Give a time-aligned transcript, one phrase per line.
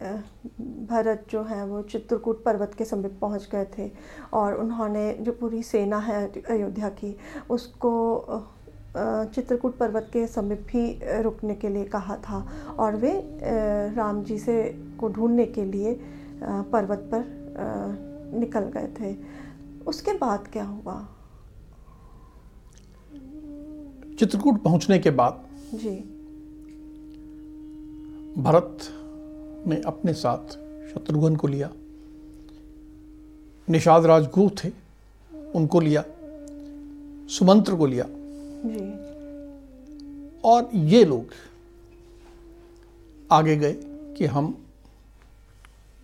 [0.00, 3.90] भरत जो है वो चित्रकूट पर्वत के समीप पहुँच गए थे
[4.32, 7.16] और उन्होंने जो पूरी सेना है अयोध्या की
[7.50, 7.92] उसको
[9.34, 13.38] चित्रकूट पर्वत के समीप ही रुकने के लिए कहा था और वे
[13.94, 14.62] राम जी से
[15.00, 16.00] को ढूँढने के लिए
[16.42, 17.24] पर्वत पर
[18.34, 19.16] निकल गए थे।
[19.86, 21.08] उसके बाद क्या हुआ?
[24.18, 25.96] चित्रकूट पहुँचने के बाद जी।
[28.42, 28.78] भरत
[29.66, 30.50] ने अपने साथ
[30.94, 31.70] शत्रुघ्न को लिया।
[33.70, 34.70] निषाद राजगुरु थे
[35.54, 36.04] उनको लिया।
[37.28, 38.04] सुमंत्र को लिया।
[38.66, 39.04] जी।
[40.44, 41.26] और ये लोग
[43.32, 43.72] आगे गए
[44.18, 44.66] कि हम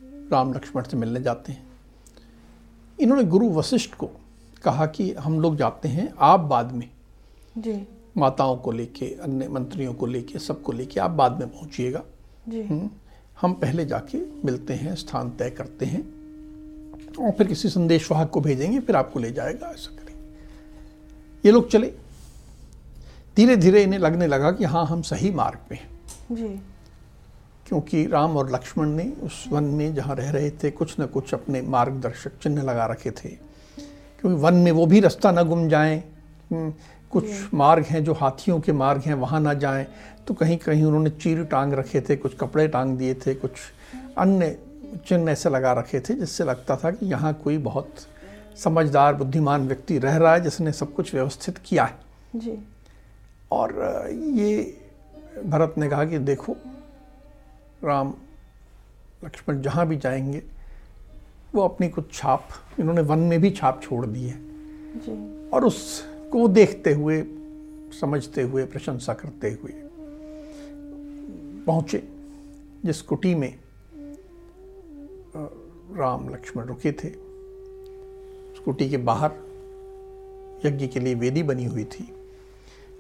[0.03, 1.69] राम लक्ष्मण से मिलने जाते हैं।
[3.01, 4.11] इन्होंने गुरु वशिष्ठ को
[4.65, 6.91] कहा कि हम लोग जाते हैं आप बाद में।
[7.59, 12.05] जी। माताओं को लेके अन्य मंत्रियों को लेके सबको लेके आप बाद में पहुंचिएगा।
[12.49, 12.91] जी। हम्म।
[13.41, 16.03] हम पहले जाके मिलते हैं स्थान तय करते हैं
[17.21, 20.23] और फिर किसी संदेश वाहक को भेजेंगे फिर आपको ले जाएगा ऐसा करेंगे।
[21.45, 21.93] ये लोग चले।
[23.37, 25.91] धीरे धीरे इन्हें लगने लगा कि हाँ हम सही मार्ग पे हैं।
[26.33, 26.61] जी।
[27.69, 31.35] क्योंकि राम और लक्ष्मण ने उस वन में जहाँ रह रहे थे कुछ न कुछ
[31.35, 33.29] अपने मार्गदर्शक चिन्ह लगा रखे थे।
[34.21, 36.05] क्योंकि वन में वो भी रास्ता न गुम जाएँ
[36.53, 36.75] हम्म,
[37.11, 39.87] कुछ मार्ग हैं जो हाथियों के मार्ग हैं वहाँ ना जाएँ।
[40.27, 43.51] तो कहीं कहीं उन्होंने चीर टांग रखे थे कुछ कपड़े टांग दिए थे कुछ
[44.19, 44.59] अन्य
[45.07, 47.95] चिन्ह ऐसे लगा रखे थे जिससे लगता था कि यहाँ कोई बहुत
[48.57, 51.99] समझदार बुद्धिमान व्यक्ति रह रहा है जिसने सब कुछ व्यवस्थित किया है।
[52.37, 52.59] जी।
[53.53, 53.75] और
[54.11, 54.79] ये
[55.47, 56.57] भरत ने कहा कि देखो
[57.85, 58.15] राम
[59.25, 60.43] लक्ष्मण जहाँ भी जाएँगे
[61.55, 62.49] वो अपनी कुछ छाप
[62.81, 64.39] इन्होंने वन में भी छाप छोड़ दी है।
[64.97, 65.65] जी। और
[66.31, 67.23] उसको देखते हुए,
[68.01, 69.73] समझते हुए, प्रशंसा करते हुए
[71.67, 72.03] पहुँचे,
[72.85, 73.59] जिस कुटी में
[75.97, 79.33] राम लक्ष्मण रुके थे। उस कुटी के बाहर
[80.67, 82.09] यज्ञ के लिए वेदी बनी हुई थी।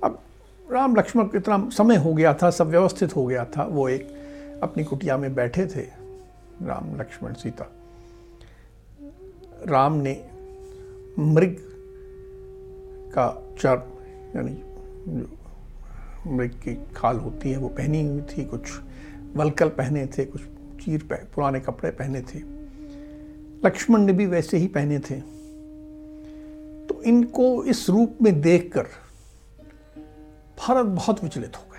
[0.04, 0.18] अब
[0.68, 4.08] राम लक्ष्मण को इतना समय हो गया था, सब व्यवस्थित हो गया था, वो एक
[4.62, 5.86] अपनी कुटिया में बैठे थे,
[6.62, 7.72] राम लक्ष्मण सीता।
[9.68, 10.20] राम ने
[11.18, 11.69] मृग
[13.10, 13.82] का चर्म
[14.36, 14.62] यानी
[15.08, 15.36] जो
[16.26, 18.60] मृग की खाल होती है वो पहनी हुई थी कुछ
[19.36, 20.40] वलकल पहने थे कुछ
[20.84, 22.38] चीर पह, पुराने कपड़े पहने थे।
[23.66, 25.20] लक्ष्मण ने भी वैसे ही पहने थे।
[26.86, 28.86] तो इनको इस रूप में देखकर
[30.58, 31.78] भारत बहुत विचलित हो गए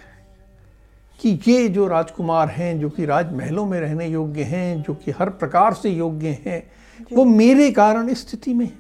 [1.20, 5.30] कि ये जो राजकुमार हैं जो कि राजमहलों में रहने योग्य हैं जो कि हर
[5.30, 6.72] प्रकार से योग्य हैं
[7.14, 8.78] वो मेरे कारण स्थिति में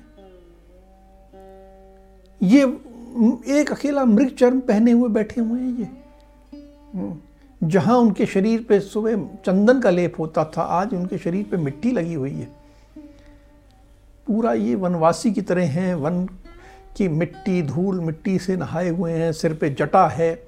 [2.44, 2.64] ये
[3.60, 5.88] एक अकेला मृग चर्म पहने हुए बैठे हुए हैं ये।
[6.94, 9.16] हम्म। जहाँ उनके शरीर पे सुबह
[9.46, 12.48] चंदन का लेप होता था, आज उनके शरीर पे मिट्टी लगी हुई है।
[14.28, 16.26] पूरा ये वनवासी की तरह हैं, वन
[16.98, 20.44] की मिट्टी, धूल मिट्टी से नहाए हुए हैं, सिर पे जटा है।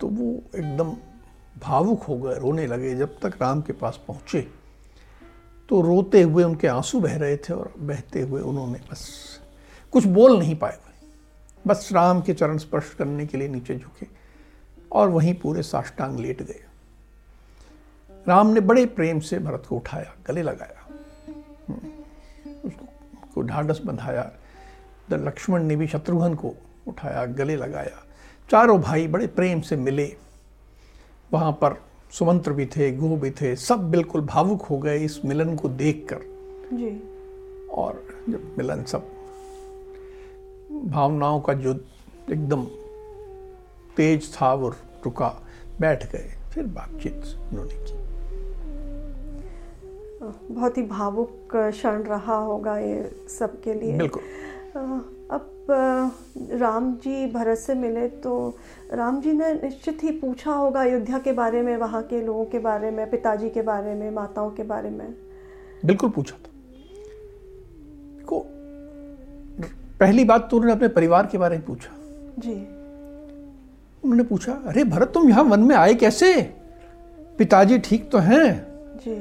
[0.00, 0.96] तो वो एकदम
[1.62, 4.48] भावुक हो गए, रोने लगे जब तक राम के पास पहुँचे।
[5.68, 9.08] तो रोते हुए उनके आँसू बह रहे थे और बहते हुए उन्होंने बस
[9.92, 10.78] कुछ बोल नहीं पाए
[11.66, 14.06] बस राम के चरण स्पर्श करने के लिए नीचे झुके
[14.92, 16.64] और वहीं पूरे साष्टांग लेट गए।
[18.28, 20.86] राम ने बड़े प्रेम से भरत को उठाया गले लगाया।
[21.68, 21.88] हम्म,
[22.64, 24.32] उसको ढांढस बंधाया।
[25.12, 26.54] लक्ष्मण ने भी शत्रुघ्न को
[26.88, 28.04] उठाया गले लगाया।
[28.50, 30.16] चारों भाई बड़े प्रेम से मिले।
[31.32, 35.56] वहाँ पर सुमंत्र भी थे गुह भी थे सब बिल्कुल भावुक हो गए इस मिलन
[35.56, 36.18] को देखकर।
[36.72, 36.90] जी।
[37.66, 39.15] और जब मिलन सब
[40.84, 41.72] भावनाओं का जो
[42.30, 42.64] एकदम
[43.96, 44.68] तेज था वो
[45.04, 45.28] रुका
[45.80, 48.04] बैठ गए फिर बातचीत उन्होंने की।
[50.54, 54.22] बहुत ही भावुक क्षण रहा होगा ये सबके लिए। बिल्कुल।
[55.30, 55.66] अब
[56.52, 58.32] राम जी भरत से मिले तो
[58.92, 62.58] राम जी ने निश्चित ही पूछा होगा अयोध्या के बारे में वहाँ के लोगों के
[62.58, 65.14] बारे में पिताजी के बारे में माताओं के बारे में।
[65.84, 66.50] बिल्कुल पूछा था।
[70.00, 71.90] पहली बात तो उन्होंने अपने परिवार के बारे में पूछा।
[72.38, 72.52] जी।
[74.04, 76.32] उन्होंने पूछा अरे भरत तुम यहाँ वन में आए कैसे?
[77.38, 78.66] पिताजी ठीक तो हैं?
[78.96, 79.14] जी।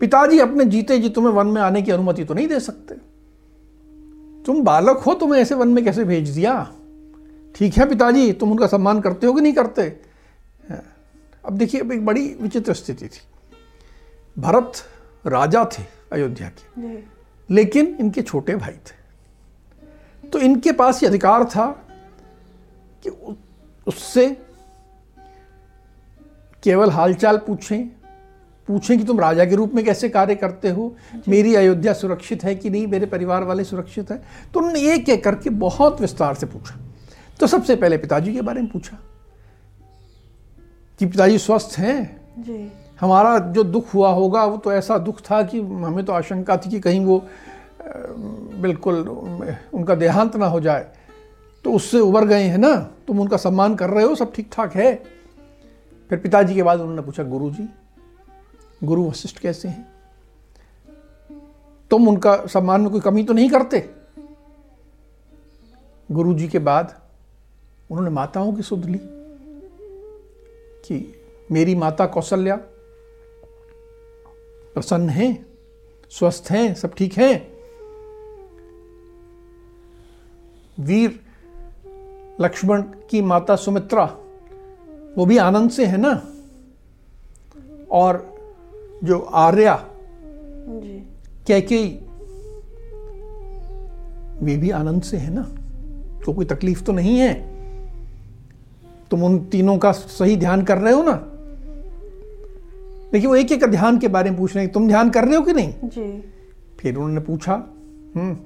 [0.00, 2.94] पिताजी अपने जीते जी तुम्हें वन में आने की अनुमति तो नहीं दे सकते।
[4.46, 6.54] तुम बालक हो तुम्हें ऐसे वन में कैसे भेज दिया?
[7.54, 9.82] ठीक है पिताजी तुम उनका सम्मान करते हो कि नहीं करते?
[11.44, 13.20] अब देखिए अब एक बड़ी विचित्र स्थिति थी।
[14.38, 14.72] भरत
[15.26, 15.82] राजा थे
[16.12, 16.98] अयोध्या के।
[17.50, 19.01] लेकिन इनके छोटे भाई थे।
[20.32, 21.66] तो इनके पास ये अधिकार था
[23.06, 23.10] कि
[23.86, 24.28] उससे
[26.62, 27.88] केवल हालचाल पूछें
[28.68, 30.96] पूछें कि तुम राजा के रूप में कैसे कार्य करते हो
[31.28, 34.22] मेरी अयोध्या सुरक्षित है कि नहीं मेरे परिवार वाले सुरक्षित है?
[34.54, 36.78] तो उन्होंने एक एक करके बहुत विस्तार से पूछा।
[37.40, 38.98] तो सबसे पहले पिताजी के बारे में पूछा
[40.98, 42.20] कि पिताजी स्वस्थ हैं?
[42.38, 46.56] जी। हमारा जो दुख हुआ होगा वो तो ऐसा दुख था कि हमें तो आशंका
[46.56, 47.24] थी कि कहीं वो
[47.84, 49.08] बिल्कुल,
[49.74, 50.86] उनका देहांत ना हो जाए
[51.64, 52.74] तो उससे उबर गए हैं ना?
[53.06, 54.94] तुम उनका सम्मान कर रहे हो, सब ठीक ठाक है।
[56.10, 57.68] फिर पिताजी के बाद उन्होंने पूछा गुरु जी
[58.84, 59.86] गुरु वशिष्ठ कैसे हैं?
[61.90, 63.88] तुम उनका सम्मान में कोई कमी तो नहीं करते?
[66.12, 66.94] गुरु जी के बाद
[67.90, 68.98] उन्होंने माताओं की सुध ली
[70.84, 72.56] कि मेरी माता कौशल्या,
[74.74, 75.46] प्रसन्न हैं,
[76.10, 77.51] स्वस्थ हैं, सब ठीक हैं।
[80.80, 81.20] वीर
[82.40, 84.04] लक्ष्मण की माता सुमित्रा
[85.18, 86.22] वो भी आनंद से है ना?
[87.90, 88.36] और
[89.04, 89.88] जो आर्या
[90.68, 91.08] जी।
[91.46, 92.00] कैकेयी
[94.42, 95.42] वे भी आनंद से है ना?
[96.26, 97.34] तो कोई तकलीफ़ तो नहीं है?
[99.10, 101.12] तुम उन तीनों का सही ध्यान कर रहे हो ना?
[103.12, 105.36] देखिए वो एक एक ध्यान के बारे में पूछ रहे हैं। तुम ध्यान कर रहे
[105.36, 105.74] हो कि नहीं?
[105.84, 106.24] जी।
[106.80, 107.54] फिर उन्होंने पूछा
[108.16, 108.36] हम्म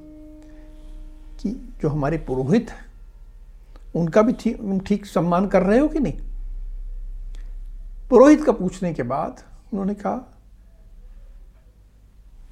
[1.40, 1.50] कि
[1.82, 2.84] जो हमारे पुरोहित हैं
[3.96, 6.18] उनका भी ठीक ठीक सम्मान कर रहे हो कि नहीं?
[8.10, 9.42] पुरोहित का पूछने के बाद
[9.72, 10.32] उन्होंने कहा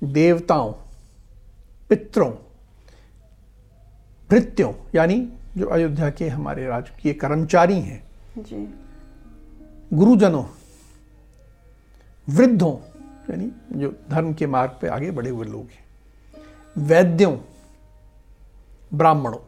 [0.04, 0.72] देवताओं
[1.88, 2.30] पितरों
[4.30, 5.20] भृत्यों यानी
[5.56, 8.02] जो अयोध्या के हमारे राजकीय कर्मचारी हैं
[8.38, 8.66] जी।
[9.92, 10.44] गुरुजनों
[12.28, 12.74] वृद्धों
[13.30, 13.50] यानी
[13.80, 15.84] जो धर्म के मार्ग पे आगे बढ़े हुए लोग हैं
[16.86, 17.36] वैद्यों
[18.96, 19.38] ब्राह्मणों।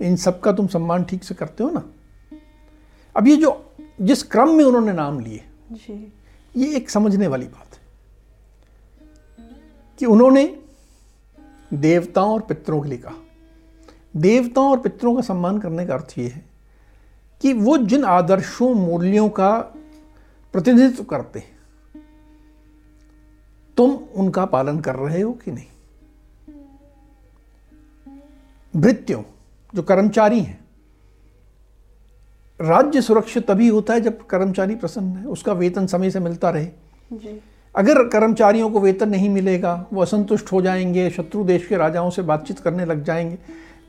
[0.00, 1.82] इन सब का तुम सम्मान ठीक से करते हो ना?
[3.16, 5.44] अब ये जो जिस क्रम में उन्होंने नाम लिए
[6.56, 7.80] ये एक समझने वाली बात है
[9.98, 10.62] कि उन्होंने
[11.74, 13.14] देवताओं और पितरों के लिए कहा।
[14.16, 16.44] देवताओं और पितरों का सम्मान करने का अर्थ ये है
[17.42, 19.50] कि वो जिन आदर्शों मूल्यों का
[20.52, 21.52] प्रतिनिधित्व करते हैं
[23.76, 25.66] तुम उनका पालन कर रहे हो कि नहीं?
[28.76, 29.22] भृत्यों
[29.74, 30.60] जो कर्मचारी हैं।
[32.60, 36.66] राज्य सुरक्षित तभी होता है जब कर्मचारी प्रसन्न है उसका वेतन समय से मिलता रहे।
[37.12, 37.40] जी।
[37.74, 42.22] अगर कर्मचारियों को वेतन नहीं मिलेगा वो असंतुष्ट हो जाएँगे शत्रु देश के राजाओं से
[42.22, 43.38] बातचीत करने लग जाएँगे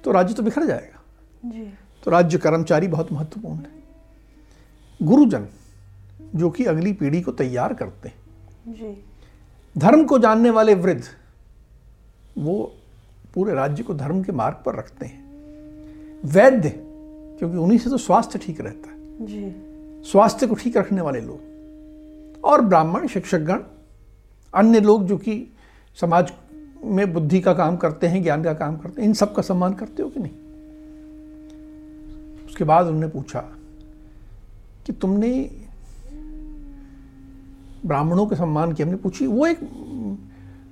[0.04, 1.02] तो राज्य तो बिखर जाएगा।
[1.46, 1.74] जी।
[2.06, 3.84] तो राज्य कर्मचारी बहुत महत्वपूर्ण है।
[5.02, 5.48] गुरुजन
[6.36, 9.04] जो कि अगली पीढ़ी को तैयार करते हैं जी।
[9.78, 11.04] धर्म को जानने वाले वृद्ध
[12.38, 12.76] वो
[13.34, 15.24] पूरे राज्य को धर्म के मार्ग पर रखते हैं।
[16.26, 16.70] वैद्य
[17.40, 19.56] क्योंकि उन्हीं से तो स्वास्थ्य ठीक रहता है। जी।
[20.12, 21.40] स्वास्थ्य को ठीक रखने वाले लोग।
[22.44, 23.60] और ब्राह्मण शिक्षकगण
[24.54, 25.54] अन्य लोग जो कि
[26.02, 26.32] समाज
[26.84, 29.74] में बुद्धि का काम करते हैं ज्ञान का काम करते हैं इन सब का सम्मान
[29.74, 30.32] करते हो कि नहीं?
[32.46, 33.40] उसके बाद उन्होंने पूछा
[34.86, 35.52] कि तुमने
[37.86, 39.60] ब्राह्मणों के सम्मान की हमने पूछी। वो एक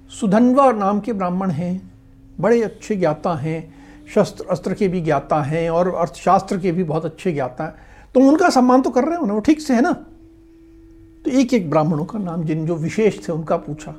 [0.09, 1.90] सुधनवा नाम के ब्राह्मण हैं।
[2.39, 3.73] बड़े अच्छे ज्ञाता हैं,
[4.15, 7.73] शस्त्र, अस्त्र के भी ज्ञाता हैं और अर्थशास्त्र के भी बहुत अच्छे ज्ञाता हैं।
[8.13, 9.91] तुम उनका सम्मान तो कर रहे हो ना, वो ठीक से है ना?
[11.25, 13.91] तो एक एक ब्राह्मणों का नाम, जिन जो विशेष थे, उनका पूछा।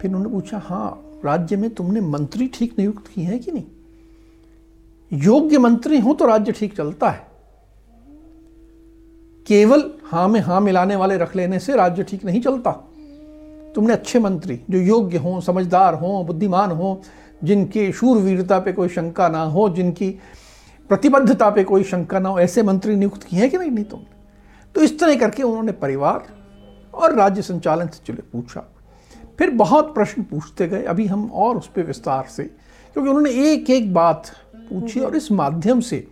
[0.00, 3.64] फिर उन्होंने पूछा हाँ राज्य में तुमने मंत्री ठीक नियुक्त किए हैं कि नहीं?
[5.12, 7.26] योग्य मंत्री हो तो राज्य ठीक चलता है।
[9.46, 12.93] केवल हाँ में हाँ मिलाने वाले रख लेने से राज्य ठीक नहीं चलता।
[13.74, 16.96] तुमने अच्छे मंत्री जो योग्य हों समझदार हों बुद्धिमान हों
[17.44, 20.10] जिनकी शूरवीरता पे कोई शंका ना हो जिनकी
[20.88, 24.06] प्रतिबद्धता पे कोई शंका ना हो ऐसे मंत्री नियुक्त किए हैं कि नहीं नहीं तुमने?
[24.74, 26.24] तो इस तरह करके उन्होंने परिवार
[26.94, 28.64] और राज्य संचालन से चले पूछा।
[29.38, 33.70] फिर बहुत प्रश्न पूछते गए। अभी हम और उस पर विस्तार से क्योंकि उन्होंने एक
[33.70, 36.06] एक बात पूछी और इस माध्यम से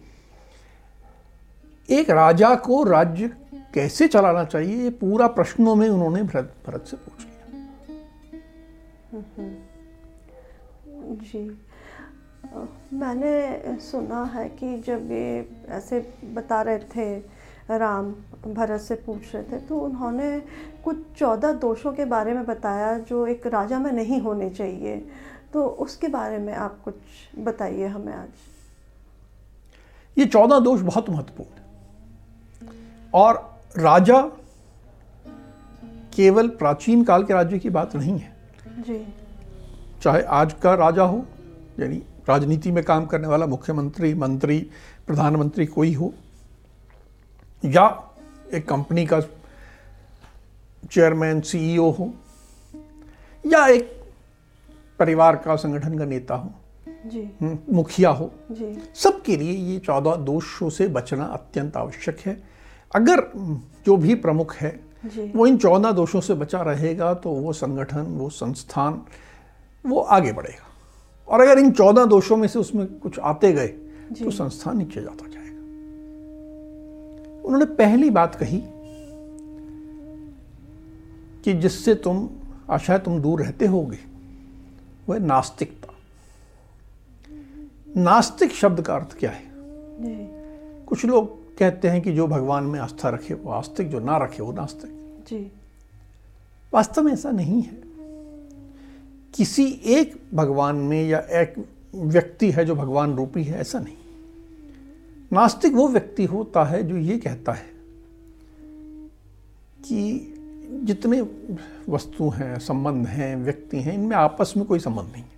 [1.89, 3.31] एक राजा को राज्य
[3.75, 7.27] कैसे चलाना चाहिए ये पूरा प्रश्नों में उन्होंने भरत भरत से पूछ।
[11.23, 11.45] जी।
[12.93, 17.19] मैंने सुना है कि जब ये ऐसे बता रहे थे,
[17.71, 18.11] राम
[18.47, 20.41] भरत से पूछ रहे थे तो उन्होंने
[20.85, 24.97] कुछ चौदह दोषों के बारे में बताया जो एक राजा में नहीं होने चाहिए।
[25.53, 26.95] तो उसके बारे में आप कुछ
[27.39, 28.29] बताइए हमें आज।
[30.17, 31.51] ये चौदह दोष बहुत महत्वपूर्ण
[33.15, 34.21] और राजा
[36.15, 38.32] केवल प्राचीन काल के राज्य की बात नहीं है
[38.79, 39.15] जी।
[40.03, 41.27] चाहे आज का राजा हो
[41.81, 44.71] यानी राजनीति में काम करने वाला मुख्यमंत्री मंत्री
[45.07, 46.15] प्रधानमंत्री कोई हो
[47.65, 48.13] या
[48.55, 49.21] एक कंपनी का
[50.91, 52.15] चेयरमैन सीईओ हो
[53.47, 54.01] या एक
[54.99, 56.53] परिवार का संगठन का नेता हो
[57.07, 62.43] जी। हम्म, मुखिया हो जी। सबके लिए ये चौदह दोषों से बचना अत्यंत आवश्यक है।
[62.95, 63.21] अगर
[63.87, 68.29] जो भी प्रमुख है वो इन चौदह दोषों से बचा रहेगा तो वो संगठन वो
[68.31, 69.03] संस्थान
[69.85, 70.67] वो आगे बढ़ेगा।
[71.29, 73.69] और अगर इन चौदह दोषों में से उसमें कुछ आते गए
[74.15, 75.51] तो संस्थान नीचे जाता जाएगा।
[77.43, 78.63] उन्होंने पहली बात कही
[81.45, 82.29] कि जिससे तुम
[82.71, 83.99] आशा तुम दूर रहते होगे
[85.09, 85.95] वह नास्तिकता।
[87.97, 89.45] नास्तिक शब्द का अर्थ क्या है?
[90.01, 90.29] जी।
[90.87, 94.43] कुछ लोग कहते हैं कि जो भगवान में आस्था रखे वो आस्तिक जो ना रखे
[94.43, 94.91] वो नास्तिक।
[95.29, 95.53] जी।
[96.75, 97.83] वास्तव में ऐसा नहीं है।
[99.35, 103.97] किसी एक भगवान में या एक व्यक्ति है जो भगवान रूपी है ऐसा नहीं।
[105.33, 107.71] नास्तिक वो व्यक्ति होता है जो ये कहता है
[109.85, 110.29] कि
[110.73, 111.21] जितने
[111.89, 115.31] वस्तु हैं संबंध हैं व्यक्ति हैं इनमें आपस में कोई संबंध नहीं है।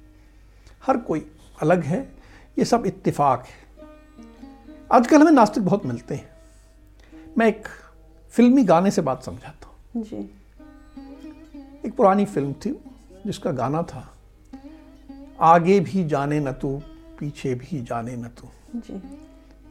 [0.87, 1.27] हर कोई
[1.63, 2.13] अलग है
[2.59, 3.64] ये सब इत्तेफाक है।
[4.93, 6.33] आजकल हमें नास्तिक बहुत मिलते हैं।
[7.39, 7.69] मैं एक
[8.33, 10.17] फिल्मी गाने से बात समझाता हूँ। जी।
[11.87, 12.71] एक पुरानी फ़िल्म थी
[13.27, 14.15] जिसका गाना था
[15.41, 16.83] आगे भी जाने न तू
[17.21, 19.01] पीछे भी जाने न तू। जी।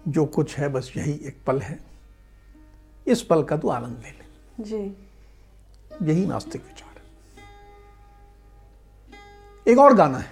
[0.07, 1.79] जो कुछ है बस यही एक पल है।
[3.07, 7.03] इस पल का तू आनंद ले ले। जी। यही नास्तिक विचार है।
[9.65, 10.31] एक और गाना है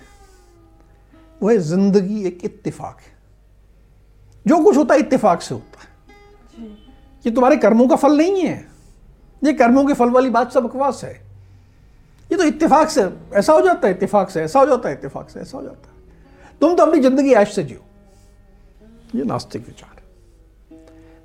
[1.42, 3.21] वह ज़िंदगी एक इत्तेफाक है।
[4.46, 5.90] जो कुछ होता है इत्तेफाक से होता है।
[7.26, 8.66] ये तुम्हारे कर्मों का फल नहीं है।
[9.42, 11.14] ये कर्मों के फल वाली बात सब बकवास है।
[12.30, 13.02] ये तो इत्तेफाक से
[13.34, 15.90] ऐसा हो जाता है इत्तेफाक से ऐसा हो जाता है इत्तेफाक से ऐसा हो जाता
[15.90, 17.80] है। तुम तो अपनी ज़िंदगी ऐश से जियो।
[19.16, 20.04] ये नास्तिक विचार है।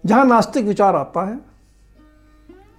[0.05, 1.39] जहाँ नास्तिक विचार आता है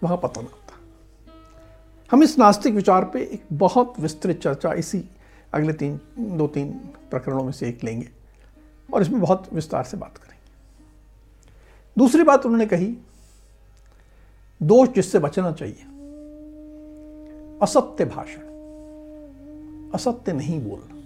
[0.04, 5.04] वहाँ पता पतन आता है। हम इस नास्तिक विचार पे एक बहुत विस्तृत चर्चा इसी
[5.54, 6.72] अगले तीन दो तीन
[7.12, 8.10] प्रकरणों में से एक लेंगे।
[8.94, 10.38] और इसमें बहुत विस्तार से बात करेंगे।
[11.98, 12.98] दूसरी बात उन्होंने कही
[14.64, 15.84] दोष जिससे बचना चाहिए
[17.62, 18.48] असत्य भाषण
[19.94, 20.98] असत्य नहीं बोलना।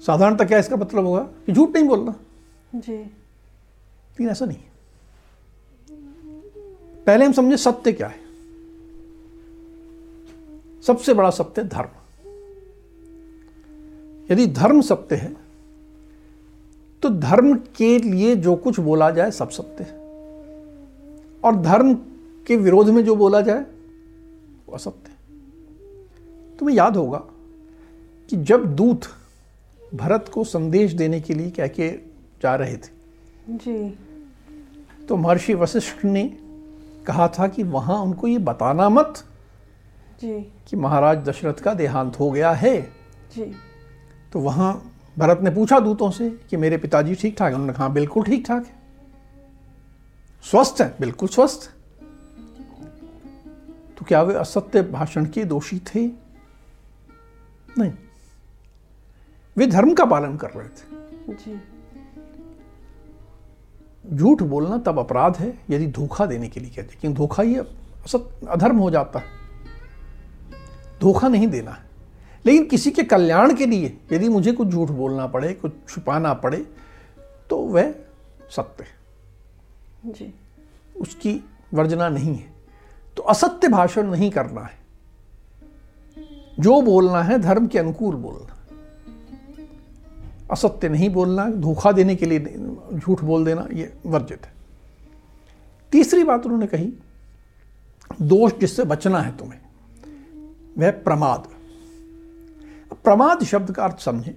[0.00, 2.14] साधारणतः क्या इसका मतलब होगा कि झूठ नहीं बोलना?
[2.74, 4.76] जी। लेकिन ऐसा नहीं है।
[7.04, 8.26] पहले हम समझे सत्य क्या है।
[10.82, 11.88] सबसे बड़ा सत्य धर्म।
[14.30, 15.45] यदि धर्म सत्य है
[17.06, 19.98] तो धर्म के लिए जो कुछ बोला जाए सब सत्य है।
[21.44, 21.94] और धर्म
[22.46, 23.60] के विरोध में जो बोला जाए
[24.66, 25.16] वो असत्य है।
[26.56, 27.18] तुम्हें याद होगा
[28.30, 29.00] कि जब दूत
[29.94, 31.90] भरत को संदेश देने के लिए कह के
[32.42, 32.88] जा रहे थे
[33.50, 33.98] जी।
[35.06, 36.38] तो महर्षि वशिष्ठ ने
[37.06, 39.24] कहा था कि वहाँ उनको ये बताना मत
[40.20, 42.82] जी। कि महाराज दशरथ का देहांत हो गया है।
[43.36, 43.52] जी।
[44.32, 47.54] तो वहाँ भरत ने पूछा दूतों से कि मेरे पिताजी ठीक ठाक हैं?
[47.54, 48.76] उन्होंने कहा बिल्कुल ठीक ठाक है।
[50.50, 51.72] स्वस्थ है बिल्कुल स्वस्थ
[53.98, 56.06] तो क्या वे असत्य भाषण के दोषी थे?
[57.78, 57.92] नहीं।
[59.56, 61.60] वे धर्म का पालन कर रहे थे। जी।
[64.16, 67.56] झूठ बोलना तब अपराध है यदि धोखा देने के लिए कहते हैं। क्योंकि धोखा ही
[67.56, 69.26] असत अधर्म हो जाता है।
[71.00, 71.85] धोखा नहीं देना है।
[72.46, 76.66] लेकिन किसी के कल्याण के लिए यदि मुझे कुछ झूठ बोलना पड़े कुछ छुपाना पड़े
[77.50, 77.94] तो वह
[78.50, 78.84] सत्य
[80.06, 80.34] जी।
[81.00, 82.54] उसकी वर्जना नहीं है।
[83.16, 84.78] तो असत्य भाषण नहीं करना है।
[86.60, 88.56] जो बोलना है धर्म के अनुकूल बोलना।
[90.50, 92.40] असत्य नहीं बोलना धोखा देने के लिए
[92.94, 94.52] झूठ बोल देना ये वर्जित है।
[95.92, 96.92] तीसरी बात उन्होंने कही
[98.22, 99.58] दोष जिससे बचना है तुम्हें
[100.78, 101.48] वह प्रमाद।
[102.94, 104.34] प्रमाद शब्द का अर्थ समझें।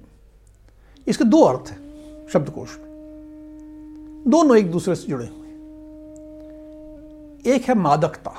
[1.08, 2.88] इसके दो अर्थ हैं शब्दकोश में।
[4.28, 5.48] दोनों एक दूसरे से जुड़े हुए
[7.46, 8.32] एक है मादकता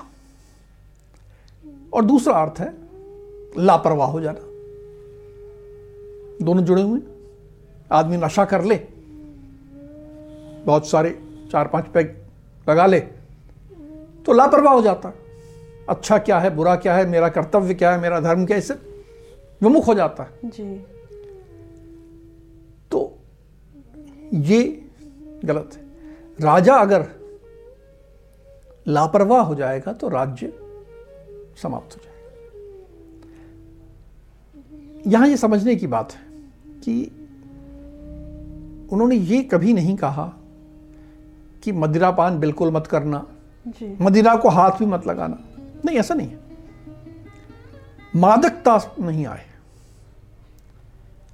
[1.92, 2.72] और दूसरा अर्थ है
[3.58, 4.40] लापरवाह हो जाना।
[6.44, 7.00] दोनों जुड़े हुए
[7.92, 8.76] आदमी नशा कर ले,
[10.66, 11.10] बहुत सारे
[11.52, 12.14] चार पाँच पैग
[12.68, 13.00] लगा ले
[14.26, 15.12] तो लापरवाह हो जाता।
[15.88, 18.74] अच्छा क्या है, बुरा क्या है, मेरा कर्तव्य क्या है, मेरा धर्म क्या है इससे
[19.62, 20.86] विमुख हो जाता है। जी।
[22.90, 23.18] तो
[24.34, 24.90] ये
[25.44, 25.82] गलत है।
[26.40, 27.06] राजा अगर
[28.88, 30.52] लापरवाह हो जाएगा तो राज्य
[31.62, 32.20] समाप्त हो जाएगा।
[35.06, 36.20] यहाँ ये समझने की बात है
[36.80, 37.04] कि
[38.92, 40.32] उन्होंने ये कभी नहीं कहा
[41.62, 43.26] कि मदिरापान बिल्कुल मत करना।
[43.68, 45.38] जी। मदिरा को हाथ भी मत लगाना।
[45.84, 46.38] नहीं ऐसा नहीं है।
[48.16, 49.49] मादकता नहीं आए।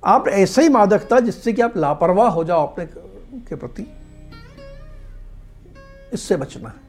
[0.07, 2.87] आप ऐसे ही मादकता जिससे कि आप लापरवाह हो जाओ अपने
[3.41, 3.87] के प्रति,
[6.13, 6.85] इससे बचना है।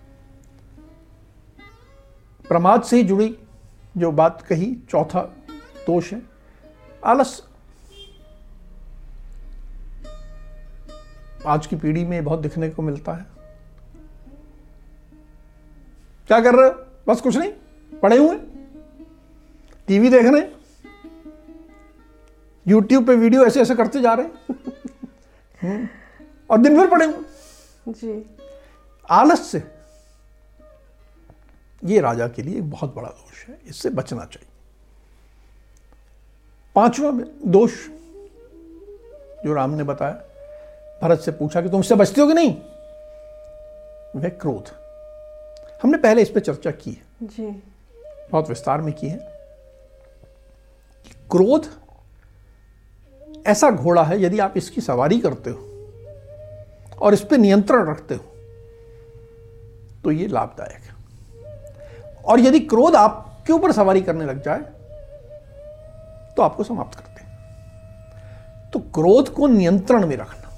[2.48, 3.38] प्रमाद से ही जुड़ी
[3.98, 5.22] जो बात कही, चौथा
[5.88, 6.22] दोष है,
[7.06, 7.42] आलस।
[11.46, 13.26] आज की पीढ़ी में बहुत दिखने को मिलता है।
[16.28, 16.86] क्या कर रहे हो?
[17.08, 17.52] बस कुछ नहीं,
[18.00, 18.36] पड़े हुए
[19.88, 20.57] टीवी देख रहे हैं।
[22.68, 24.54] यूट्यूब पे वीडियो ऐसे ऐसे करते जा रहे
[25.62, 25.90] हैं।
[26.50, 27.26] और दिन भर पड़े हुए।
[27.94, 28.36] जी।
[29.10, 29.64] आलस से।
[31.86, 34.50] ये राजा के लिए एक बहुत बड़ा दोष है। इससे बचना चाहिए।
[36.76, 37.12] पांचवा
[37.46, 37.88] दोष
[39.46, 40.12] जो राम ने बताया
[41.04, 42.56] भरत से पूछा कि तुम इससे बचते हो कि नहीं?
[44.16, 44.72] वह क्रोध।
[45.84, 47.64] हमने पहले इस पर चर्चा की है। जी।
[48.32, 49.18] बहुत विस्तार में की है।
[51.32, 51.87] क्रोध
[53.48, 58.24] ऐसा घोड़ा है, यदि आप इसकी सवारी करते हो और इस पर नियंत्रण रखते हो
[60.04, 60.96] तो ये लाभदायक है।
[62.24, 64.60] और यदि क्रोध आपके ऊपर सवारी करने लग जाए
[66.36, 70.50] तो आपको समाप्त करते हैं तो क्रोध को नियंत्रण में रखना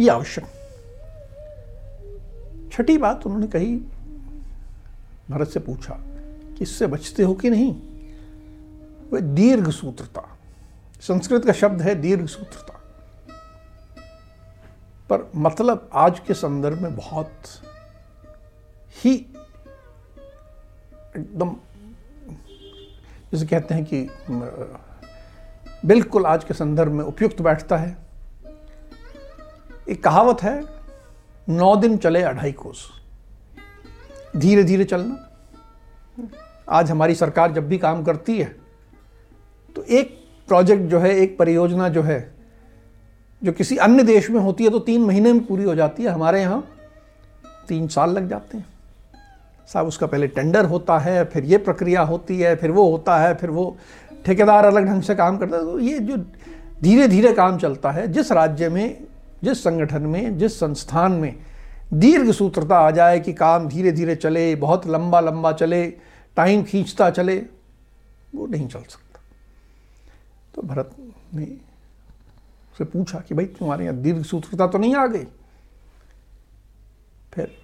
[0.00, 0.44] यह आवश्यक।
[2.72, 3.76] छठी बात उन्होंने कही,
[5.30, 7.74] भरत से पूछा कि इससे बचते हो कि नहीं?
[9.12, 10.28] वह दीर्घ सूत्रता
[11.04, 12.80] संस्कृत का शब्द है दीर्घ सूत्रता
[15.10, 17.48] पर मतलब आज के संदर्भ में बहुत
[18.96, 19.14] ही
[21.16, 21.50] एकदम,
[23.32, 24.08] जैसे कहते हैं कि
[25.86, 27.96] बिल्कुल आज के संदर्भ में उपयुक्त बैठता है।
[29.88, 30.60] एक कहावत है,
[31.48, 32.90] नौ दिन चले अढ़ाई कोस।
[34.36, 35.16] धीरे धीरे चलना।
[36.70, 38.56] आज हमारी सरकार जब भी काम करती है
[39.68, 42.34] तो एक प्रोजेक्ट जो है, एक परियोजना जो है,
[43.42, 46.08] जो किसी अन्य देश में होती है तो तीन महीने में पूरी हो जाती है।
[46.08, 46.64] हमारे यहाँ
[47.68, 48.66] तीन साल लग जाते हैं।
[49.68, 53.34] साहब, उसका पहले टेंडर होता है, फिर ये प्रक्रिया होती है, फिर वो होता है,
[53.34, 53.76] फिर वो
[54.26, 56.16] ठेकेदार अलग ढंग से काम करता है। तो ये जो
[56.82, 59.04] धीरे धीरे काम चलता है, जिस राज्य में,
[59.44, 61.34] जिस संगठन में, जिस संस्थान में
[61.94, 65.86] दीर्घ सूत्रता आ जाए कि काम धीरे धीरे चले, बहुत लंबा लंबा चले,
[66.36, 67.36] टाइम खींचता चले,
[68.34, 69.03] वो नहीं चल सकता।
[70.54, 70.90] तो भरत
[71.34, 71.46] ने
[72.78, 75.24] से पूछा कि भाई तुम्हारे यहाँ दीर्घ सूत्रता तो नहीं आ गई?
[77.34, 77.56] फिर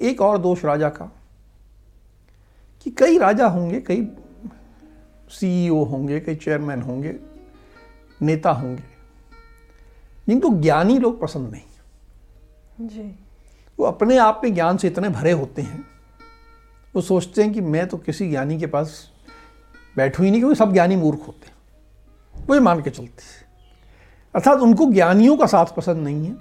[0.00, 1.10] एक और दोष राजा का
[2.82, 4.08] कि कई राजा होंगे कई
[5.30, 7.14] सीईओ होंगे कई चेयरमैन होंगे
[8.22, 8.82] नेता होंगे
[10.28, 13.14] जिनको ज्ञानी लोग पसंद नहीं। जी।
[13.78, 15.84] वो अपने आप में ज्ञान से इतने भरे होते हैं
[16.94, 19.10] वो सोचते हैं कि मैं तो किसी ज्ञानी के पास
[19.96, 21.56] बैठू ही नहीं क्योंकि सब ज्ञानी मूर्ख होते हैं।
[22.48, 23.46] वो ये मान के चलते हैं।
[24.34, 26.36] अर्थात उनको ज्ञानियों का साथ पसंद नहीं है।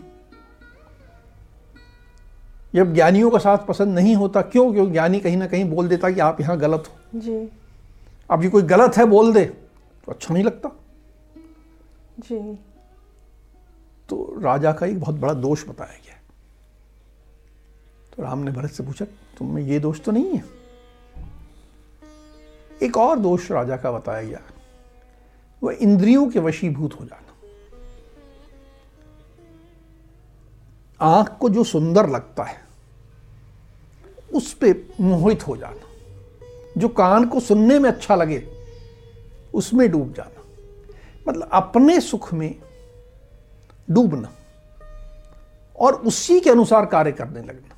[2.76, 4.72] जब ज्ञानियों का साथ पसंद नहीं होता क्यों?
[4.74, 7.50] क्यों ज्ञानी कहीं ना कहीं बोल देता कि आप यहाँ गलत हो। जी।
[8.32, 10.70] अब ये कोई गलत है बोल दे तो अच्छा नहीं लगता।
[12.20, 12.40] जी।
[14.10, 16.16] तो राजा का एक बहुत बड़ा दोष बताया गया
[18.14, 19.06] तो राम ने भरत से पूछा
[19.38, 20.44] तुम में ये दोष तो नहीं है?
[22.84, 24.40] एक और दोष राजा का बताया गया
[25.64, 27.24] वह इंद्रियों के वशीभूत हो जाना
[31.02, 32.62] आँख को जो सुंदर लगता है,
[34.34, 35.82] उस पे मोहित हो जाना।
[36.78, 38.48] जो कान को सुनने में अच्छा लगे,
[39.54, 40.44] उसमें डूब जाना।
[41.28, 42.56] मतलब अपने सुख में
[43.90, 44.32] डूबना
[45.80, 47.78] और उसी के अनुसार कार्य करने लगना।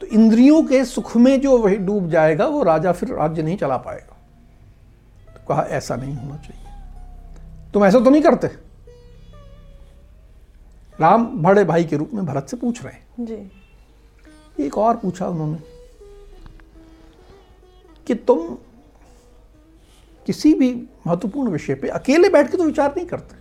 [0.00, 3.76] तो इंद्रियों के सुख में जो वही डूब जाएगा, वो राजा फिर राज्य नहीं चला
[3.76, 4.19] पाएगा।
[5.50, 8.48] कहा ऐसा नहीं होना चाहिए। तुम ऐसा तो नहीं करते?
[11.00, 15.28] राम बड़े भाई के रूप में भरत से पूछ रहे हैं। जी। एक और पूछा
[15.28, 15.58] उन्होंने
[18.06, 18.56] कि तुम
[20.26, 20.72] किसी भी
[21.06, 23.36] महत्वपूर्ण विषय पे अकेले बैठ के तो विचार नहीं करते?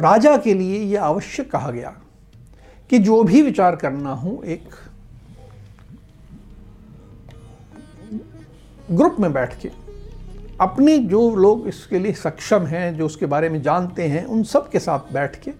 [0.00, 1.90] राजा के लिए यह आवश्यक कहा गया
[2.90, 4.68] कि जो भी विचार करना हो एक
[8.90, 9.68] ग्रुप में बैठ के
[10.60, 14.70] अपने जो लोग इसके लिए सक्षम हैं जो उसके बारे में जानते हैं उन सब
[14.70, 15.52] के साथ बैठ के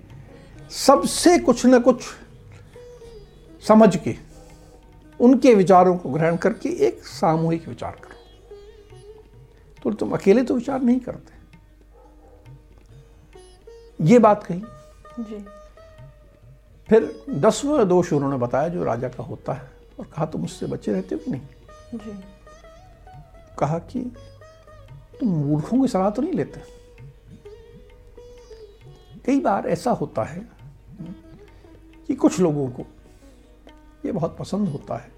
[0.71, 2.03] सबसे कुछ न कुछ
[3.69, 4.17] समझ के
[5.21, 8.15] उनके विचारों को ग्रहण करके एक सामूहिक विचार करो।
[9.83, 11.39] तो तुम अकेले तो विचार नहीं करते।
[14.05, 14.63] ये बात कही।
[15.21, 15.45] जी।
[16.89, 20.93] फिर दसवें दोष उन्होंने बताया जो राजा का होता है और कहा तुम उससे बचे
[20.93, 21.41] रहते हो कि नहीं?
[21.95, 22.23] जी।
[23.59, 24.13] कहा कि
[25.21, 26.61] तुम मूर्खों की सलाह तो नहीं लेते।
[29.27, 30.47] कई बार ऐसा होता है
[32.09, 32.87] कि कुछ लोगों को
[34.07, 35.11] ये बहुत पसंद होता है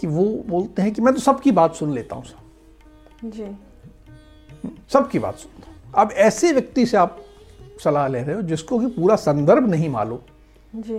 [0.00, 3.46] कि वो बोलते हैं कि मैं तो सबकी बात सुन लेता हूँ सब। जी।
[4.92, 7.24] सबकी बात सुनता हूँ। अब ऐसे व्यक्ति से आप
[7.84, 10.98] सलाह ले रहे हो जिसको कि पूरा संदर्भ नहीं मालूम। जी।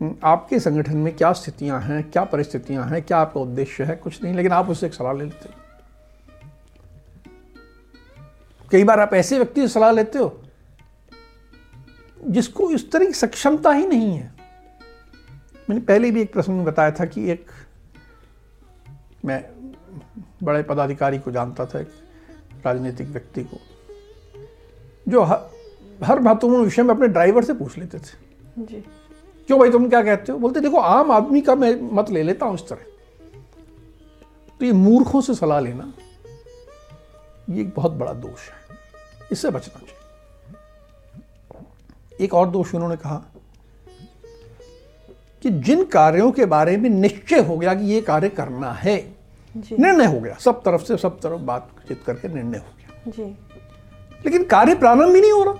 [0.00, 4.22] हम्म, आपके संगठन में क्या स्थितियाँ हैं क्या परिस्थितियाँ हैं क्या आपका उद्देश्य है कुछ
[4.22, 5.64] नहीं लेकिन आप उससे एक सलाह ले लेते हो।
[8.70, 10.40] कई बार आप ऐसे व्यक्ति से सलाह लेते हो
[12.28, 14.34] जिसको इस तरह की सक्षमता ही नहीं है।
[15.70, 17.46] मैंने पहले भी एक प्रसंग में बताया था कि एक
[19.24, 19.44] मैं
[20.42, 21.88] बड़े पदाधिकारी को जानता था एक
[22.66, 23.58] राजनीतिक व्यक्ति को
[25.08, 25.50] जो हर,
[26.04, 28.84] हर महत्वपूर्ण विषय में अपने ड्राइवर से पूछ लेते थे। जी।
[29.48, 30.38] क्यों भाई तुम क्या कहते हो?
[30.38, 33.40] बोलते देखो आम आदमी का मैं मत ले लेता हूँ इस तरह।
[34.60, 35.92] तो ये मूर्खों से सलाह लेना
[37.50, 38.76] ये एक बहुत बड़ा दोष है।
[39.32, 39.92] इससे बचना चाहिए।
[42.24, 43.22] एक और दोष उन्होंने कहा
[45.42, 48.96] कि जिन कार्यों के बारे में निश्चय हो गया कि ये कार्य करना है
[49.56, 53.22] निर्णय हो गया सब तरफ़ से सब तरफ़ बातचीत करके निर्णय हो गया। जी।
[54.24, 55.54] लेकिन कार्य प्रारंभ ही नहीं हो रहा।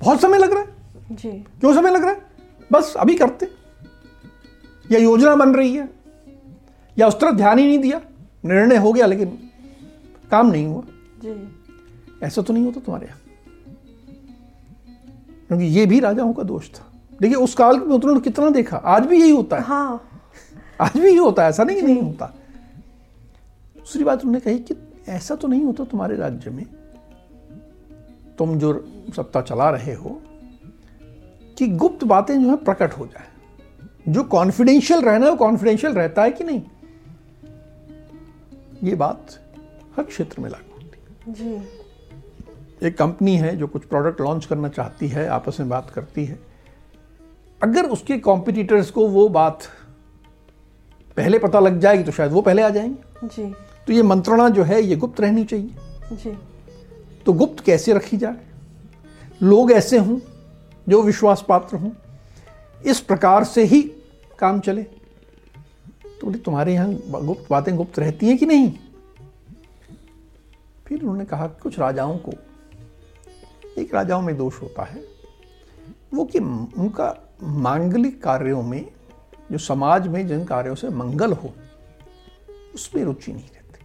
[0.00, 2.22] बहुत समय लग रहा है। जी। क्यों समय लग रहा है?
[2.72, 3.48] बस अभी करते।
[4.90, 5.88] या योजना बन रही है
[6.98, 8.00] या उस तरफ़ ध्यान ही नहीं दिया।
[8.44, 9.47] निर्णय हो गया लेकिन
[10.30, 10.82] काम नहीं हुआ।
[11.24, 11.58] जी।
[12.22, 13.20] ऐसा तो नहीं होता तुम्हारे यहाँ।
[15.48, 19.06] क्योंकि ये भी राजाओं का दोष था। देखिए उस काल में उन्होंने कितना देखा। आज
[19.06, 20.08] भी यही होता है। हाँ।
[20.80, 22.26] आज भी यही होता है। ऐसा नहीं कि नहीं होता।
[23.78, 24.74] दूसरी बात उन्होंने कही कि
[25.08, 26.66] ऐसा तो नहीं होता तुम्हारे राज्य में
[28.38, 30.22] तुम जो सत्ता चला रहे हो
[31.58, 33.26] कि गुप्त बातें जो है प्रकट हो जाए।
[34.08, 36.62] जो कॉन्फिडेंशियल रहना है वो कॉन्फिडेंशियल रहता है कि नहीं?
[38.82, 39.47] ये बात
[39.98, 44.68] हर क्षेत्र में लागू होती है। जी। एक कंपनी है जो कुछ प्रोडक्ट लॉन्च करना
[44.68, 46.38] चाहती है आपस में बात करती है।
[47.62, 49.62] अगर उसके कॉम्पिटिटर्स को वो बात
[51.16, 53.54] पहले पता लग जाएगी तो शायद वो पहले आ जाएँगे। जी।
[53.86, 55.70] तो ये मंत्रणा जो है ये गुप्त रहनी चाहिए।
[56.12, 56.38] जी।
[57.26, 58.36] तो गुप्त कैसे रखी जाए?
[59.42, 60.18] लोग ऐसे हों
[60.88, 61.90] जो विश्वास पात्र हों।
[62.86, 63.82] इस प्रकार से ही
[64.38, 68.72] काम चले। तो बोले तुम्हारे यहाँ गुप्त बातें गुप्त रहती हैं कि नहीं?
[70.88, 72.32] फिर उन्होंने कहा कि कुछ राजाओं को
[73.78, 75.02] एक राजाओं में दोष होता है
[76.14, 78.92] वो कि उनका मांगलिक कार्यों में
[79.52, 81.54] जो समाज में जिन कार्यों से मंगल हो
[82.74, 83.84] उसमें रुचि नहीं रहती।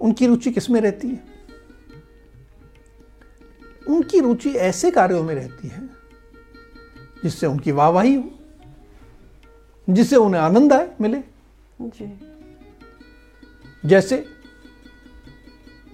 [0.00, 1.24] उनकी रुचि किसमें रहती है?
[3.88, 5.88] उनकी रुचि ऐसे कार्यों में रहती है
[7.22, 8.30] जिससे उनकी वाहवाही हो
[9.90, 11.22] जिससे उन्हें आनंद आए मिले।
[11.80, 12.20] जी।
[13.88, 14.35] जैसे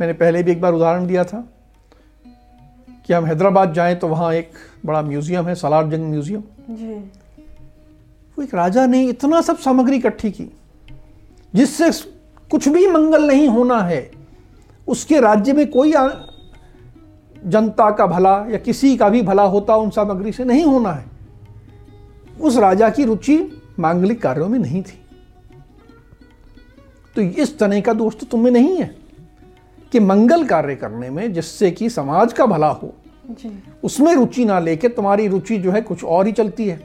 [0.03, 1.39] मैंने पहले भी एक बार उदाहरण दिया था
[3.07, 4.51] कि हम हैदराबाद जाएँ तो वहाँ एक
[4.87, 6.95] बड़ा म्यूज़ियम है सलार जंग म्यूज़ियम। जी।
[8.37, 10.49] वो एक राजा ने इतना सब सामग्री इकट्ठी की
[11.55, 11.91] जिससे
[12.51, 14.01] कुछ भी मंगल नहीं होना है
[14.87, 15.93] उसके राज्य में कोई
[17.37, 21.05] जनता का भला या किसी का भी भला होता उन सामग्री से नहीं होना है।
[22.41, 23.39] उस राजा की रुचि
[23.79, 24.99] मांगलिक कार्यों में नहीं थी।
[27.17, 29.02] तो इस तरह का दोष तो तुम्हें नहीं है।
[29.93, 32.95] कि मंगल कार्य करने में जिससे कि समाज का भला हो
[33.31, 33.51] जी।
[33.85, 36.81] उसमें रुचि ना लेके तुम्हारी रुचि जो है कुछ और ही चलती है।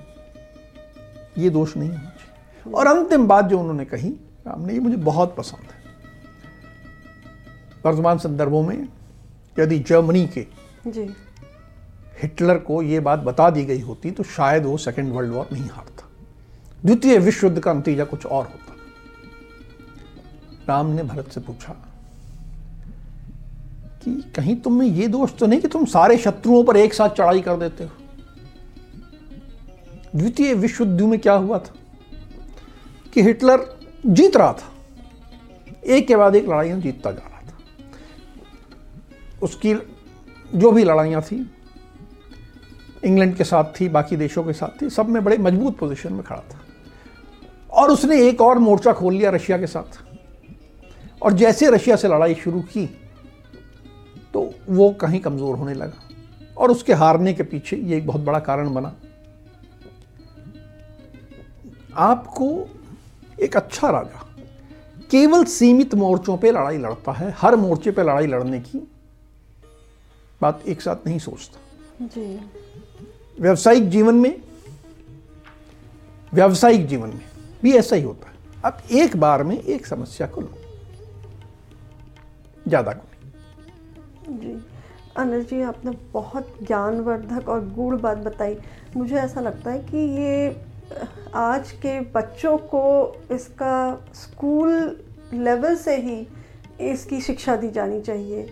[1.38, 4.10] ये दोष नहीं होना चाहिए और अंतिम बात जो उन्होंने कही
[4.48, 5.76] राम ने ये मुझे बहुत पसंद है।
[7.86, 8.88] वर्तमान संदर्भों में
[9.60, 10.46] यदि जर्मनी के
[10.88, 11.10] जी।
[12.22, 15.70] हिटलर को ये बात बता दी गई होती तो शायद वो सेकेंड वर्ल्ड वॉर नहीं
[15.70, 16.10] हारता।
[16.86, 18.76] द्वितीय विश्व युद्ध का नतीजा कुछ और होता।
[20.70, 21.76] राम ने भरत से पूछा
[24.08, 27.10] कि कहीं तुम में ये दोष तो नहीं कि तुम सारे शत्रुओं पर एक साथ
[27.10, 27.90] चढ़ाई कर देते हो?
[30.16, 31.74] द्वितीय विश्व युद्ध में क्या हुआ था?
[33.14, 34.74] कि हिटलर जीत रहा था।
[35.88, 37.58] एक के बाद एक लड़ाइयाँ जीतता जा रहा था।
[39.44, 39.74] उसकी
[40.56, 41.52] जो भी लड़ाइयाँ थी,
[43.06, 46.24] इंग्लैंड के साथ थी, बाकी देशों के साथ थी, सब में बड़े मज़बूत पोजीशन में
[46.24, 46.60] खड़ा था।
[47.72, 50.02] और उसने एक और मोर्चा खोल लिया रशिया के साथ।
[51.22, 53.07] और जैसे रशिया से लड़ाई शुरू की
[54.38, 58.40] तो वो कहीं कमज़ोर होने लगा और उसके हारने के पीछे ये एक बहुत बड़ा
[58.40, 58.94] कारण बना।
[61.98, 62.50] आपको
[63.44, 64.26] एक अच्छा राजा
[65.12, 68.80] केवल सीमित मोर्चों पे लड़ाई लड़ता है हर मोर्चे पे लड़ाई लड़ने की
[70.42, 72.40] बात एक साथ नहीं सोचता। जी।
[73.40, 74.36] व्यवसायिक जीवन में
[76.32, 77.26] व्यावसायिक जीवन में
[77.64, 80.54] भी ऐसा ही होता है। अब एक बार में एक समस्या को लो
[82.68, 83.17] ज़्यादा को नहीं।
[84.30, 84.58] जी।
[85.18, 88.58] अनिल जी, आपने बहुत ज्ञानवर्धक और गूढ़ बात बताई।
[88.98, 90.56] मुझे ऐसा लगता है कि ये
[91.36, 92.84] आज के बच्चों को
[93.32, 93.76] इसका
[94.16, 94.70] स्कूल
[95.34, 96.28] लेवल से ही
[96.82, 98.48] इसकी शिक्षा दी जानी चाहिए।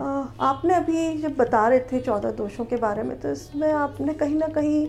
[0.00, 4.36] आपने अभी जब बता रहे थे चौदह दोषों के बारे में तो इसमें आपने कहीं
[4.36, 4.86] ना कहीं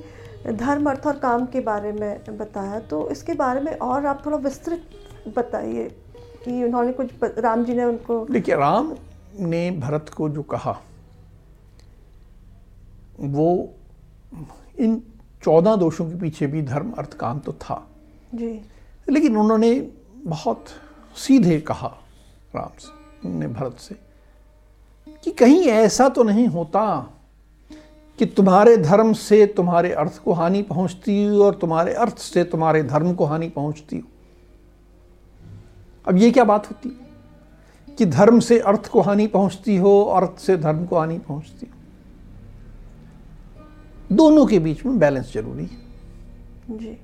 [0.47, 4.37] धर्म, अर्थ और काम के बारे में बताया। तो इसके बारे में और आप थोड़ा
[4.39, 5.89] विस्तृत बताइए
[6.43, 8.93] कि उन्होंने कुछ राम जी ने उनको देखिए, राम
[9.39, 10.81] ने भरत को जो कहा
[13.19, 13.73] वो
[14.79, 15.01] इन
[15.43, 17.87] चौदह दोषों के पीछे भी धर्म अर्थ काम तो था।
[18.35, 18.61] जी।
[19.09, 19.91] लेकिन उन्होंने
[20.25, 20.65] बहुत
[21.15, 21.87] सीधे कहा
[22.55, 22.91] राम से
[23.27, 23.95] उन्होंने भरत से
[25.23, 27.11] कि कहीं ऐसा तो नहीं होता
[28.19, 32.83] कि तुम्हारे धर्म से तुम्हारे अर्थ को हानि पहुँचती हो और तुम्हारे अर्थ से तुम्हारे
[32.83, 34.07] धर्म को हानि पहुँचती हो।
[36.07, 37.04] अब ये क्या बात होती?
[37.97, 41.73] कि धर्म से अर्थ को हानि पहुँचती हो अर्थ से धर्म को हानि पहुँचती हो।
[44.15, 46.97] दोनों के बीच में बैलेंस ज़रूरी है। जी।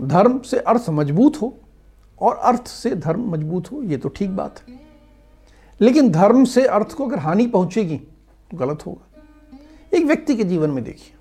[0.00, 1.56] धर्म से अर्थ मज़बूत हो
[2.20, 4.80] और अर्थ से धर्म मज़बूत हो ये तो ठीक बात है।
[5.80, 9.22] लेकिन धर्म से अर्थ को अगर हानि पहुंचेगी तो गलत होगा।
[9.96, 11.14] एक व्यक्ति के जीवन में देखिए।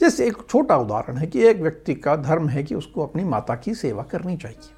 [0.00, 3.54] जैसे एक छोटा उदाहरण है कि एक व्यक्ति का धर्म है कि उसको अपनी माता
[3.54, 4.75] की सेवा करनी चाहिए।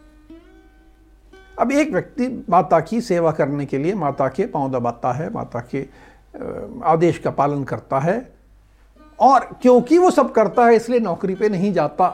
[1.59, 5.61] अब एक व्यक्ति माता की सेवा करने के लिए माता के पाँव दबाता है माता
[5.75, 5.87] के
[6.85, 8.33] आदेश का पालन करता है
[9.19, 12.09] और क्योंकि वो सब करता है इसलिए नौकरी पे नहीं जाता।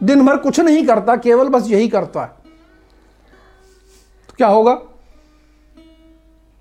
[0.00, 2.28] दिन भर कुछ नहीं करता केवल बस यही करता है।
[4.28, 4.78] तो क्या होगा?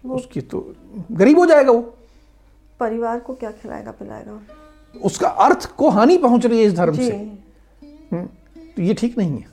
[0.05, 0.73] उसकी तो
[1.11, 1.81] गरीब हो जाएगा वो।
[2.79, 4.39] परिवार को क्या खिलाएगा पिलाएगा?
[5.03, 7.11] उसका अर्थ को हानि पहुँच रही है इस धर्म से।
[8.75, 9.45] तो ये ठीक नहीं है।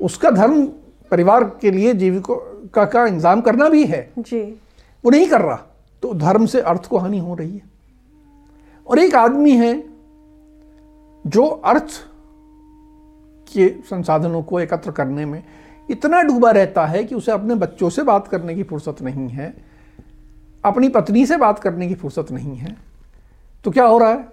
[0.00, 0.66] उसका धर्म
[1.10, 4.40] परिवार के लिए जीविका का इंतज़ाम करना भी है। जी।
[5.04, 5.56] वो नहीं कर रहा।
[6.02, 7.62] तो धर्म से अर्थ को हानि हो रही है।
[8.86, 9.74] और एक आदमी है
[11.24, 12.00] जो अर्थ
[13.48, 15.42] के संसाधनों को एकत्र करने में
[15.88, 19.54] इतना डूबा रहता है कि उसे अपने बच्चों से बात करने की फुर्सत नहीं है
[20.64, 22.76] अपनी पत्नी से बात करने की फुर्सत नहीं है।
[23.64, 24.28] तो क्या हो रहा है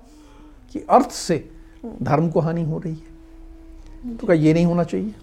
[0.73, 1.37] कि अर्थ से
[2.03, 5.13] धर्म को हानि हो रही है। तो क्या ये नहीं होना चाहिए?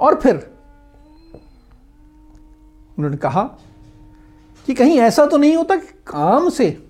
[0.00, 0.54] और फिर
[2.98, 3.42] उन्होंने कहा
[4.66, 6.88] कि कहीं ऐसा तो नहीं होता कि काम से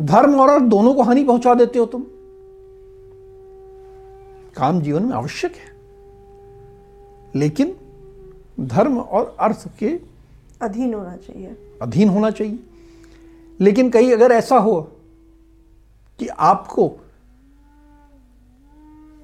[0.00, 2.04] धर्म और अर्थ दोनों को हानि पहुँचा देते हो तुम।
[4.56, 5.76] काम जीवन में आवश्यक है।
[7.34, 7.76] लेकिन
[8.60, 10.00] धर्म और अर्थ के
[10.62, 12.58] अधीन होना चाहिए। अधीन होना चाहिए।
[13.60, 14.92] लेकिन कहीं अगर ऐसा हो
[16.18, 16.92] कि आपको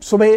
[0.03, 0.37] सुबह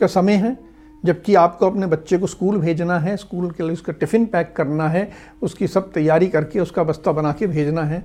[0.00, 0.63] का समय है
[1.04, 4.88] जबकि आपको अपने बच्चे को स्कूल भेजना है स्कूल के लिए उसका टिफ़िन पैक करना
[4.88, 5.10] है
[5.42, 8.04] उसकी सब तैयारी करके उसका बस्ता बना के भेजना है।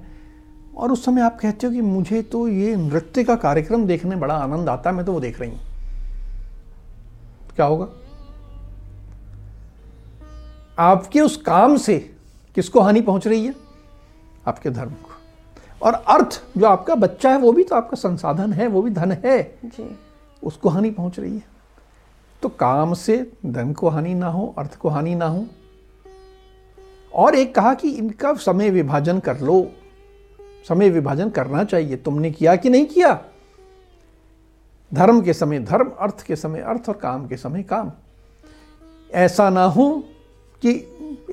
[0.77, 4.33] और उस समय आप कहते हो कि मुझे तो ये नृत्य का कार्यक्रम देखने बड़ा
[4.33, 5.59] आनंद आता है मैं तो वो देख रही हूँ।
[7.55, 7.87] क्या होगा?
[10.77, 11.97] आपके उस काम से
[12.55, 13.53] किसको हानि पहुँच रही है?
[14.47, 15.17] आपके धर्म को।
[15.81, 19.11] और अर्थ जो आपका बच्चा है वो भी तो आपका संसाधन है वो भी धन
[19.25, 19.95] है। जी।
[20.43, 21.58] उसको हानि पहुँच रही है।
[22.41, 25.45] तो काम से धन को हानि ना हो, अर्थ को हानि ना हो।
[27.13, 29.71] और एक कहा कि इनका समय विभाजन कर लो।
[30.69, 33.25] समय विभाजन करना चाहिए। तुमने किया कि नहीं किया?
[34.93, 37.91] धर्म के समय धर्म, अर्थ के समय अर्थ और काम के समय काम।
[39.13, 40.03] ऐसा ना हो
[40.61, 40.71] कि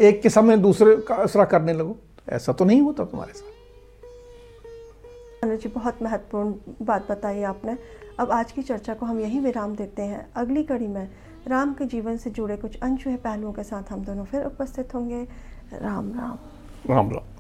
[0.01, 1.97] एक के समय दूसरे का असरा करने लगो।
[2.29, 3.53] ऐसा तो नहीं होता तुम्हारे साथ।
[5.57, 7.79] जी, बहुत महत्वपूर्ण बात बताई आपने।
[8.19, 11.11] अब आज की चर्चा को हम यहीं विराम देते हैं। अगली कड़ी में
[11.49, 15.29] राम के जीवन से जुड़े कुछ अनछुए पहलुओं के साथ हम दोनों फिर उपस्थित होंगे।
[15.73, 16.39] राम राम।
[16.87, 17.36] राम राम।